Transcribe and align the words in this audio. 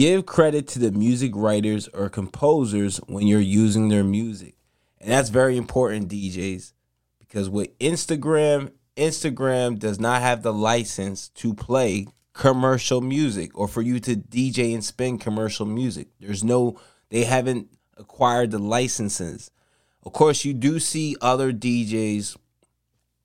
give 0.00 0.24
credit 0.24 0.66
to 0.66 0.78
the 0.78 0.90
music 0.90 1.30
writers 1.34 1.86
or 1.88 2.08
composers 2.08 2.96
when 3.06 3.26
you're 3.26 3.38
using 3.38 3.90
their 3.90 4.02
music. 4.02 4.54
And 4.98 5.10
that's 5.10 5.28
very 5.28 5.58
important, 5.58 6.08
DJs, 6.08 6.72
because 7.18 7.50
with 7.50 7.78
Instagram, 7.80 8.72
Instagram 8.96 9.78
does 9.78 10.00
not 10.00 10.22
have 10.22 10.42
the 10.42 10.54
license 10.54 11.28
to 11.28 11.52
play 11.52 12.06
commercial 12.32 13.02
music 13.02 13.50
or 13.54 13.68
for 13.68 13.82
you 13.82 14.00
to 14.00 14.16
DJ 14.16 14.72
and 14.72 14.82
spin 14.82 15.18
commercial 15.18 15.66
music. 15.66 16.08
There's 16.18 16.42
no, 16.42 16.80
they 17.10 17.24
haven't 17.24 17.68
acquired 17.98 18.52
the 18.52 18.58
licenses. 18.58 19.50
Of 20.02 20.14
course, 20.14 20.46
you 20.46 20.54
do 20.54 20.78
see 20.78 21.14
other 21.20 21.52
DJs 21.52 22.38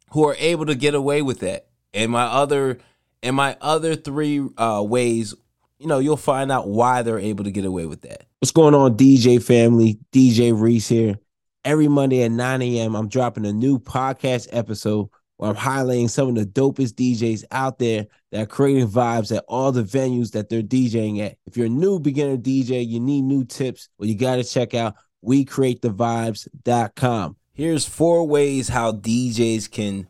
who 0.10 0.28
are 0.28 0.36
able 0.40 0.66
to 0.66 0.76
get 0.76 0.94
away 0.94 1.22
with 1.22 1.40
that. 1.40 1.68
And 1.94 2.12
my 2.12 2.26
other, 2.26 2.80
and 3.24 3.34
my 3.34 3.56
other 3.62 3.96
three 3.96 4.46
uh, 4.58 4.84
ways, 4.86 5.34
you 5.80 5.88
know, 5.88 6.00
you'll 6.00 6.18
find 6.18 6.52
out 6.52 6.68
why 6.68 7.02
they're 7.02 7.20
able 7.20 7.44
to 7.44 7.52
get 7.52 7.66
away 7.66 7.86
with 7.86 8.02
that. 8.02 8.26
What's 8.40 8.52
going 8.52 8.74
on, 8.74 8.98
DJ 8.98 9.42
family? 9.42 10.00
DJ 10.12 10.60
Reese 10.60 10.88
here. 10.88 11.18
Every 11.64 11.88
Monday 11.88 12.24
at 12.24 12.32
9 12.32 12.62
a.m., 12.62 12.96
I'm 12.96 13.10
dropping 13.10 13.46
a 13.46 13.54
new 13.54 13.80
podcast 13.80 14.48
episode 14.52 15.10
where 15.38 15.50
I'm 15.50 15.56
highlighting 15.56 16.10
some 16.10 16.30
of 16.30 16.36
the 16.36 16.46
dopest 16.46 16.94
DJs 16.94 17.44
out 17.52 17.80
there 17.80 18.06
that 18.32 18.42
are 18.42 18.46
creating 18.46 18.88
vibes 18.88 19.36
at 19.36 19.44
all 19.48 19.72
the 19.72 19.84
venues 19.84 20.32
that 20.32 20.50
they're 20.50 20.62
DJing 20.62 21.26
at. 21.26 21.38
If 21.46 21.58
you're 21.58 21.66
a 21.66 21.70
new 21.70 22.00
beginner 22.00 22.38
DJ, 22.38 22.88
you 22.88 23.00
need 23.00 23.24
new 23.24 23.44
tips, 23.44 23.90
well, 23.98 24.08
you 24.08 24.16
got 24.16 24.38
to 24.38 24.44
check 24.44 24.74
out 24.74 24.96
WeCreateTheVibes.com. 25.26 27.36
Here's 27.54 27.86
four 27.86 28.28
ways 28.28 28.70
how 28.70 28.94
DJs 28.94 29.72
can 29.72 30.08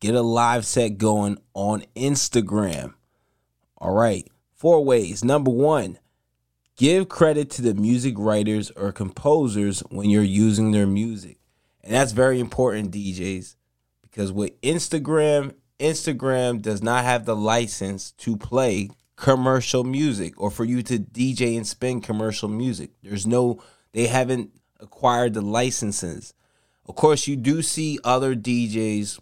get 0.00 0.14
a 0.14 0.22
live 0.22 0.66
set 0.66 0.98
going 0.98 1.38
on 1.52 1.84
Instagram. 1.96 2.94
All 3.78 3.94
right, 3.94 4.28
four 4.64 4.82
ways. 4.82 5.22
Number 5.22 5.50
one, 5.50 5.98
give 6.74 7.06
credit 7.06 7.50
to 7.50 7.60
the 7.60 7.74
music 7.74 8.14
writers 8.16 8.70
or 8.70 8.92
composers 8.92 9.80
when 9.90 10.08
you're 10.08 10.22
using 10.22 10.70
their 10.70 10.86
music. 10.86 11.36
And 11.82 11.92
that's 11.92 12.12
very 12.12 12.40
important, 12.40 12.90
DJs 12.90 13.56
because 14.00 14.32
with 14.32 14.58
Instagram, 14.62 15.52
Instagram 15.78 16.62
does 16.62 16.82
not 16.82 17.04
have 17.04 17.26
the 17.26 17.36
license 17.36 18.12
to 18.12 18.38
play 18.38 18.88
commercial 19.16 19.84
music 19.84 20.32
or 20.40 20.50
for 20.50 20.64
you 20.64 20.82
to 20.84 20.98
DJ 20.98 21.58
and 21.58 21.66
spin 21.66 22.00
commercial 22.00 22.48
music. 22.48 22.92
There's 23.02 23.26
no, 23.26 23.62
they 23.92 24.06
haven't 24.06 24.50
acquired 24.80 25.34
the 25.34 25.42
licenses. 25.42 26.32
Of 26.86 26.94
course, 26.94 27.26
you 27.26 27.36
do 27.36 27.60
see 27.60 27.98
other 28.02 28.34
DJs 28.34 29.20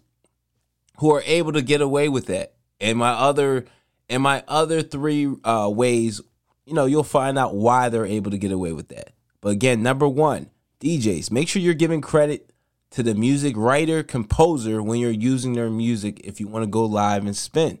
who 0.99 1.13
are 1.13 1.23
able 1.25 1.51
to 1.51 1.61
get 1.61 1.81
away 1.81 2.07
with 2.07 2.27
that. 2.27 2.53
And 2.79 2.97
my 2.97 3.11
other, 3.11 3.65
and 4.13 4.21
my 4.21 4.43
other 4.47 4.83
three 4.83 5.27
uh, 5.43 5.67
ways, 5.73 6.21
you 6.65 6.75
know, 6.75 6.85
you'll 6.85 7.03
find 7.03 7.35
out 7.35 7.55
why 7.55 7.89
they're 7.89 8.05
able 8.05 8.29
to 8.29 8.37
get 8.37 8.51
away 8.51 8.71
with 8.71 8.89
that. 8.89 9.09
But 9.41 9.49
again, 9.49 9.81
number 9.81 10.07
one, 10.07 10.51
DJs, 10.81 11.31
make 11.31 11.47
sure 11.49 11.63
you're 11.63 11.73
giving 11.73 11.99
credit 11.99 12.53
to 12.91 13.01
the 13.01 13.15
music 13.15 13.57
writer, 13.57 14.03
composer 14.03 14.83
when 14.83 14.99
you're 14.99 15.09
using 15.09 15.53
their 15.53 15.71
music 15.71 16.21
if 16.23 16.39
you 16.39 16.47
want 16.47 16.61
to 16.61 16.67
go 16.67 16.85
live 16.85 17.25
and 17.25 17.35
spin. 17.35 17.79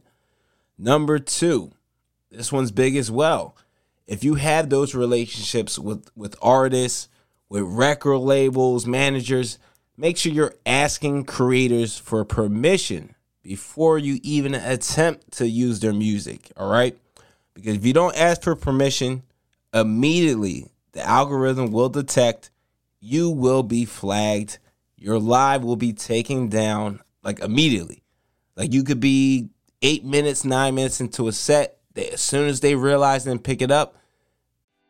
Number 0.75 1.19
two, 1.19 1.71
this 2.31 2.51
one's 2.51 2.71
big 2.71 2.95
as 2.95 3.11
well. 3.11 3.55
If 4.07 4.23
you 4.23 4.33
have 4.35 4.71
those 4.71 4.95
relationships 4.95 5.77
with, 5.77 6.09
with 6.15 6.35
artists, 6.41 7.09
with 7.47 7.61
record 7.61 8.17
labels, 8.17 8.87
managers, 8.87 9.59
make 9.95 10.17
sure 10.17 10.31
you're 10.31 10.55
asking 10.65 11.25
creators 11.25 11.95
for 11.95 12.25
permission 12.25 13.13
before 13.43 13.97
you 13.97 14.19
even 14.23 14.55
attempt 14.55 15.31
to 15.33 15.47
use 15.47 15.79
their 15.79 15.93
music. 15.93 16.51
All 16.57 16.71
right. 16.71 16.97
Because 17.53 17.75
if 17.75 17.85
you 17.85 17.93
don't 17.93 18.17
ask 18.17 18.41
for 18.41 18.55
permission, 18.55 19.23
immediately 19.73 20.69
the 20.93 21.07
algorithm 21.07 21.71
will 21.71 21.89
detect 21.89 22.49
you 22.99 23.29
will 23.29 23.63
be 23.63 23.85
flagged 23.85 24.57
your 25.03 25.19
live 25.19 25.65
will 25.65 25.75
be 25.75 25.91
taken 25.91 26.47
down 26.47 27.01
like 27.23 27.41
immediately. 27.41 28.03
Like 28.55 28.71
you 28.71 28.85
could 28.85 29.01
be 29.01 29.49
eight 29.81 30.05
minutes, 30.05 30.45
nine 30.45 30.75
minutes 30.75 31.01
into 31.01 31.27
a 31.27 31.33
set. 31.33 31.77
They, 31.93 32.11
as 32.11 32.21
soon 32.21 32.47
as 32.47 32.61
they 32.61 32.75
realize 32.75 33.27
and 33.27 33.43
pick 33.43 33.61
it 33.61 33.69
up. 33.69 33.97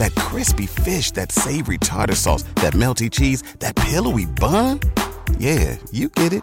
That 0.00 0.14
crispy 0.14 0.66
fish, 0.66 1.12
that 1.12 1.32
savory 1.32 1.78
tartar 1.78 2.16
sauce, 2.16 2.42
that 2.56 2.74
melty 2.74 3.10
cheese, 3.10 3.42
that 3.60 3.76
pillowy 3.76 4.26
bun. 4.26 4.80
Yeah, 5.38 5.76
you 5.90 6.08
get 6.08 6.32
it. 6.32 6.42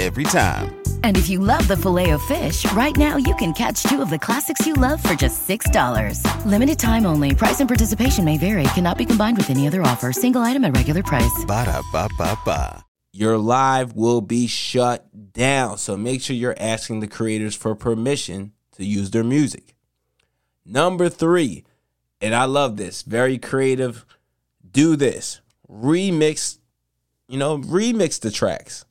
Every 0.00 0.24
time. 0.24 0.80
And 1.02 1.16
if 1.16 1.28
you 1.28 1.40
love 1.40 1.66
the 1.66 1.76
Filet-O-Fish, 1.76 2.70
right 2.72 2.96
now 2.96 3.16
you 3.16 3.34
can 3.34 3.52
catch 3.52 3.82
two 3.82 4.00
of 4.00 4.10
the 4.10 4.18
classics 4.18 4.64
you 4.64 4.74
love 4.74 5.02
for 5.02 5.14
just 5.14 5.48
$6. 5.48 6.22
Limited 6.46 6.78
time 6.78 7.04
only. 7.04 7.34
Price 7.34 7.58
and 7.58 7.68
participation 7.68 8.24
may 8.24 8.38
vary. 8.38 8.62
Cannot 8.74 8.96
be 8.96 9.04
combined 9.04 9.36
with 9.36 9.50
any 9.50 9.66
other 9.66 9.82
offer. 9.82 10.12
Single 10.12 10.42
item 10.42 10.64
at 10.64 10.76
regular 10.76 11.02
price. 11.02 11.44
Ba 11.46 11.64
da 11.64 11.82
ba 11.92 12.08
ba 12.16 12.38
ba 12.44 12.84
your 13.18 13.36
live 13.36 13.94
will 13.94 14.20
be 14.20 14.46
shut 14.46 15.32
down. 15.32 15.76
So 15.78 15.96
make 15.96 16.22
sure 16.22 16.36
you're 16.36 16.54
asking 16.58 17.00
the 17.00 17.08
creators 17.08 17.56
for 17.56 17.74
permission 17.74 18.52
to 18.76 18.84
use 18.84 19.10
their 19.10 19.24
music. 19.24 19.74
Number 20.64 21.08
three, 21.08 21.64
and 22.20 22.34
I 22.34 22.44
love 22.44 22.76
this, 22.76 23.02
very 23.02 23.38
creative. 23.38 24.04
Do 24.70 24.96
this. 24.96 25.40
Remix, 25.70 26.58
you 27.28 27.38
know, 27.38 27.58
remix 27.58 28.20
the 28.20 28.30
tracks 28.30 28.84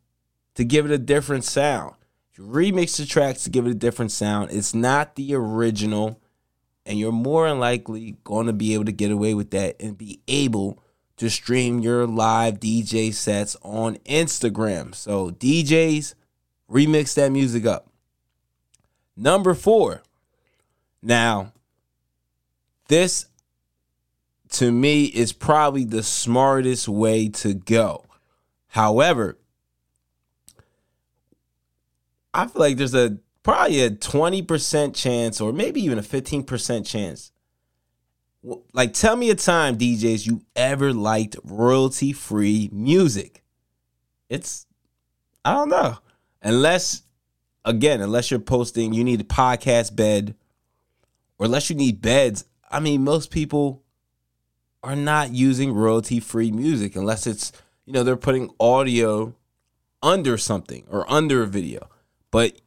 to 0.55 0.63
give 0.63 0.85
it 0.85 0.91
a 0.91 0.97
different 0.97 1.43
sound. 1.43 1.95
Remix 2.37 2.97
the 2.97 3.05
tracks 3.05 3.43
to 3.43 3.49
give 3.49 3.65
it 3.65 3.71
a 3.71 3.75
different 3.75 4.11
sound, 4.11 4.51
it's 4.51 4.73
not 4.73 5.15
the 5.15 5.33
original, 5.33 6.21
and 6.85 6.99
you're 6.99 7.11
more 7.11 7.49
than 7.49 7.59
likely 7.59 8.15
going 8.23 8.45
to 8.45 8.53
be 8.53 8.75
able 8.75 8.85
to 8.85 8.91
get 8.91 9.11
away 9.11 9.33
with 9.33 9.51
that 9.51 9.75
and 9.81 9.97
be 9.97 10.19
able 10.27 10.83
to 11.17 11.29
stream 11.29 11.79
your 11.79 12.05
live 12.05 12.59
DJ 12.59 13.11
sets 13.11 13.57
on 13.63 13.95
Instagram. 14.05 14.93
So, 14.93 15.31
DJs, 15.31 16.13
remix 16.69 17.15
that 17.15 17.31
music 17.31 17.65
up. 17.65 17.89
Number 19.15 19.55
four. 19.55 20.03
Now, 21.01 21.53
this 22.87 23.27
to 24.49 24.71
me 24.71 25.05
is 25.05 25.33
probably 25.33 25.83
the 25.83 26.03
smartest 26.03 26.87
way 26.87 27.29
to 27.29 27.53
go. 27.53 28.05
However, 28.67 29.37
I 32.33 32.47
feel 32.47 32.61
like 32.61 32.77
there's 32.77 32.93
a 32.93 33.17
probably 33.43 33.81
a 33.81 33.89
20% 33.89 34.93
chance 34.93 35.39
or 35.39 35.53
maybe 35.53 35.81
even 35.81 35.97
a 35.97 36.01
15% 36.01 36.85
chance 36.85 37.31
like 38.73 38.93
tell 38.93 39.15
me 39.15 39.29
a 39.29 39.35
time 39.35 39.77
DJs 39.77 40.25
you 40.25 40.41
ever 40.55 40.93
liked 40.93 41.37
royalty 41.43 42.13
free 42.13 42.69
music. 42.71 43.43
It's 44.29 44.65
I 45.43 45.53
don't 45.53 45.69
know. 45.69 45.97
Unless 46.41 47.03
again, 47.65 48.01
unless 48.01 48.31
you're 48.31 48.39
posting 48.39 48.93
you 48.93 49.03
need 49.03 49.21
a 49.21 49.25
podcast 49.25 49.95
bed 49.95 50.35
or 51.37 51.45
unless 51.45 51.69
you 51.69 51.75
need 51.75 52.01
beds, 52.01 52.45
I 52.69 52.79
mean 52.79 53.03
most 53.03 53.31
people 53.31 53.83
are 54.83 54.95
not 54.95 55.31
using 55.31 55.73
royalty 55.73 56.19
free 56.19 56.51
music 56.51 56.95
unless 56.95 57.27
it's 57.27 57.51
you 57.85 57.93
know 57.93 58.03
they're 58.03 58.15
putting 58.15 58.49
audio 58.59 59.35
under 60.03 60.37
something 60.37 60.85
or 60.89 61.09
under 61.11 61.43
a 61.43 61.47
video. 61.47 61.89
But 62.31 62.61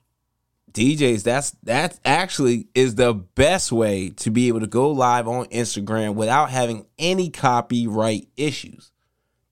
DJs, 0.72 1.22
that's 1.22 1.50
that 1.64 1.98
actually 2.04 2.68
is 2.74 2.94
the 2.94 3.14
best 3.14 3.72
way 3.72 4.10
to 4.10 4.30
be 4.30 4.48
able 4.48 4.60
to 4.60 4.66
go 4.66 4.90
live 4.90 5.26
on 5.26 5.46
Instagram 5.46 6.14
without 6.14 6.50
having 6.50 6.86
any 6.98 7.30
copyright 7.30 8.28
issues. 8.36 8.92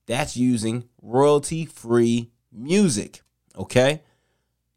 That's 0.05 0.37
using 0.37 0.85
royalty 1.01 1.65
free 1.65 2.31
music. 2.51 3.21
Okay? 3.57 4.01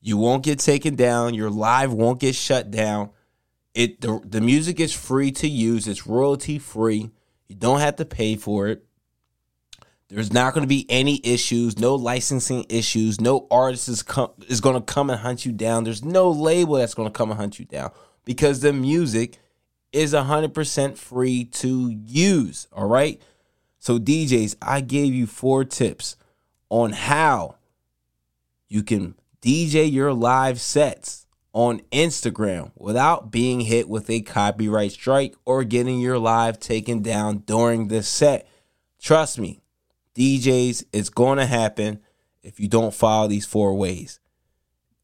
You 0.00 0.16
won't 0.16 0.42
get 0.42 0.58
taken 0.58 0.96
down, 0.96 1.34
your 1.34 1.50
live 1.50 1.92
won't 1.92 2.20
get 2.20 2.34
shut 2.34 2.70
down. 2.70 3.10
It 3.74 4.00
the, 4.00 4.20
the 4.24 4.40
music 4.40 4.80
is 4.80 4.92
free 4.92 5.32
to 5.32 5.48
use, 5.48 5.88
it's 5.88 6.06
royalty 6.06 6.58
free. 6.58 7.10
You 7.48 7.56
don't 7.56 7.80
have 7.80 7.96
to 7.96 8.04
pay 8.04 8.36
for 8.36 8.68
it. 8.68 8.84
There's 10.08 10.32
not 10.32 10.52
going 10.52 10.62
to 10.62 10.68
be 10.68 10.84
any 10.90 11.22
issues, 11.24 11.78
no 11.78 11.94
licensing 11.94 12.66
issues, 12.68 13.18
no 13.18 13.46
artist 13.50 13.88
is, 13.88 14.04
is 14.46 14.60
going 14.60 14.74
to 14.74 14.82
come 14.82 15.08
and 15.08 15.18
hunt 15.18 15.46
you 15.46 15.52
down. 15.52 15.84
There's 15.84 16.04
no 16.04 16.30
label 16.30 16.74
that's 16.74 16.92
going 16.92 17.08
to 17.10 17.16
come 17.16 17.30
and 17.30 17.40
hunt 17.40 17.58
you 17.58 17.64
down 17.64 17.92
because 18.26 18.60
the 18.60 18.74
music 18.74 19.38
is 19.90 20.12
100% 20.12 20.98
free 20.98 21.44
to 21.44 21.90
use. 22.04 22.68
All 22.72 22.88
right. 22.88 23.22
So, 23.78 23.98
DJs, 23.98 24.56
I 24.60 24.82
gave 24.82 25.14
you 25.14 25.26
four 25.26 25.64
tips 25.64 26.16
on 26.68 26.92
how 26.92 27.56
you 28.68 28.82
can 28.82 29.14
DJ 29.40 29.90
your 29.90 30.12
live 30.12 30.60
sets 30.60 31.21
on 31.52 31.80
Instagram 31.92 32.70
without 32.76 33.30
being 33.30 33.60
hit 33.60 33.88
with 33.88 34.08
a 34.08 34.22
copyright 34.22 34.92
strike 34.92 35.34
or 35.44 35.64
getting 35.64 36.00
your 36.00 36.18
live 36.18 36.58
taken 36.58 37.02
down 37.02 37.38
during 37.38 37.88
the 37.88 38.02
set. 38.02 38.48
Trust 39.00 39.38
me, 39.38 39.60
DJs, 40.14 40.84
it's 40.92 41.10
going 41.10 41.38
to 41.38 41.46
happen 41.46 42.00
if 42.42 42.58
you 42.58 42.68
don't 42.68 42.94
follow 42.94 43.28
these 43.28 43.46
four 43.46 43.74
ways. 43.74 44.20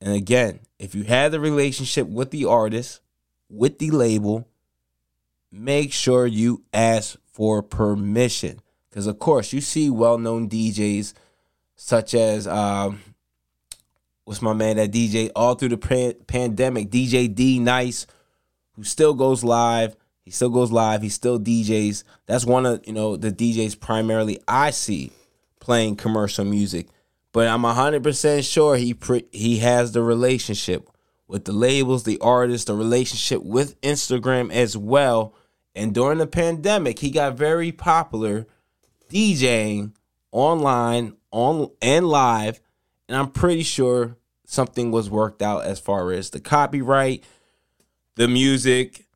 And 0.00 0.14
again, 0.14 0.60
if 0.78 0.94
you 0.94 1.04
have 1.04 1.32
the 1.32 1.40
relationship 1.40 2.06
with 2.06 2.30
the 2.30 2.44
artist, 2.44 3.00
with 3.50 3.78
the 3.78 3.90
label, 3.90 4.48
make 5.50 5.92
sure 5.92 6.26
you 6.26 6.62
ask 6.72 7.18
for 7.26 7.62
permission. 7.62 8.60
Because, 8.88 9.06
of 9.06 9.18
course, 9.18 9.52
you 9.52 9.60
see 9.60 9.90
well 9.90 10.18
known 10.18 10.48
DJs 10.48 11.14
such 11.76 12.14
as, 12.14 12.46
um, 12.46 13.00
what's 14.28 14.42
my 14.42 14.52
man 14.52 14.76
that 14.76 14.92
DJ 14.92 15.30
all 15.34 15.54
through 15.54 15.70
the 15.70 15.78
pan- 15.78 16.12
pandemic, 16.26 16.90
DJ 16.90 17.34
D 17.34 17.58
Nice, 17.58 18.06
who 18.74 18.84
still 18.84 19.14
goes 19.14 19.42
live. 19.42 19.96
He 20.20 20.30
still 20.30 20.50
goes 20.50 20.70
live. 20.70 21.00
He 21.00 21.08
still 21.08 21.40
DJs. 21.40 22.04
That's 22.26 22.44
one 22.44 22.66
of 22.66 22.86
you 22.86 22.92
know 22.92 23.16
the 23.16 23.32
DJs 23.32 23.80
primarily 23.80 24.38
I 24.46 24.70
see 24.70 25.12
playing 25.60 25.96
commercial 25.96 26.44
music. 26.44 26.88
But 27.32 27.48
I'm 27.48 27.64
hundred 27.64 28.02
percent 28.02 28.44
sure 28.44 28.76
he 28.76 28.92
pre- 28.92 29.24
he 29.32 29.60
has 29.60 29.92
the 29.92 30.02
relationship 30.02 30.90
with 31.26 31.46
the 31.46 31.52
labels, 31.52 32.04
the 32.04 32.18
artists, 32.20 32.66
the 32.66 32.74
relationship 32.74 33.42
with 33.42 33.80
Instagram 33.80 34.52
as 34.52 34.76
well. 34.76 35.34
And 35.74 35.94
during 35.94 36.18
the 36.18 36.26
pandemic, 36.26 36.98
he 36.98 37.10
got 37.10 37.38
very 37.38 37.72
popular 37.72 38.46
DJing 39.08 39.92
online 40.32 41.14
on 41.30 41.70
and 41.80 42.06
live. 42.06 42.60
And 43.08 43.16
I'm 43.16 43.30
pretty 43.30 43.62
sure 43.62 44.16
something 44.44 44.90
was 44.90 45.10
worked 45.10 45.42
out 45.42 45.64
as 45.64 45.78
far 45.78 46.12
as 46.12 46.30
the 46.30 46.40
copyright, 46.40 47.24
the 48.16 48.28
music, 48.28 49.06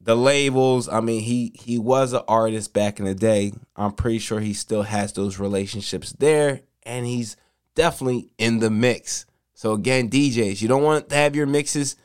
the 0.00 0.16
labels. 0.16 0.88
I 0.88 1.00
mean, 1.00 1.22
he 1.22 1.52
he 1.54 1.78
was 1.78 2.12
an 2.12 2.22
artist 2.28 2.72
back 2.72 2.98
in 2.98 3.04
the 3.04 3.14
day. 3.14 3.52
I'm 3.76 3.92
pretty 3.92 4.18
sure 4.18 4.40
he 4.40 4.54
still 4.54 4.82
has 4.82 5.12
those 5.12 5.38
relationships 5.38 6.12
there, 6.12 6.62
and 6.84 7.06
he's 7.06 7.36
definitely 7.74 8.30
in 8.38 8.60
the 8.60 8.70
mix. 8.70 9.26
So 9.54 9.72
again, 9.72 10.08
DJs, 10.08 10.62
you 10.62 10.68
don't 10.68 10.82
want 10.82 11.08
to 11.10 11.16
have 11.16 11.36
your 11.36 11.46
mixes 11.46 11.96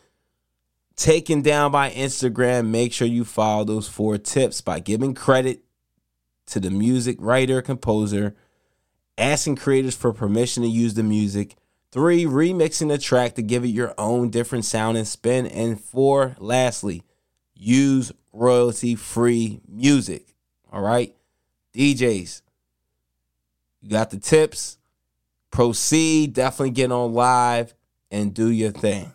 taken 0.95 1.41
down 1.41 1.71
by 1.71 1.91
Instagram. 1.91 2.67
Make 2.67 2.93
sure 2.93 3.07
you 3.07 3.23
follow 3.23 3.63
those 3.63 3.87
four 3.87 4.17
tips 4.17 4.61
by 4.61 4.79
giving 4.79 5.13
credit 5.13 5.61
to 6.47 6.59
the 6.59 6.69
music 6.69 7.17
writer, 7.19 7.61
composer, 7.61 8.35
asking 9.17 9.55
creators 9.55 9.95
for 9.95 10.13
permission 10.13 10.63
to 10.63 10.69
use 10.69 10.93
the 10.93 11.03
music. 11.03 11.55
Three, 11.91 12.25
remixing 12.25 12.89
the 12.89 12.97
track 12.97 13.35
to 13.35 13.41
give 13.41 13.63
it 13.63 13.69
your 13.69 13.93
own 13.97 14.29
different 14.29 14.65
sound 14.65 14.97
and 14.97 15.07
spin. 15.07 15.47
And 15.47 15.79
four, 15.79 16.35
lastly, 16.39 17.03
use 17.55 18.11
royalty 18.33 18.95
free 18.95 19.61
music. 19.67 20.25
All 20.71 20.81
right. 20.81 21.15
DJs, 21.73 22.41
you 23.81 23.89
got 23.89 24.09
the 24.09 24.17
tips. 24.17 24.77
Proceed. 25.51 26.33
Definitely 26.33 26.71
get 26.71 26.91
on 26.91 27.13
live 27.13 27.73
and 28.11 28.33
do 28.33 28.49
your 28.49 28.71
thing. 28.71 29.14